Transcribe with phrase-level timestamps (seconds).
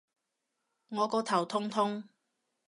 [0.87, 2.05] 我個頭痛痛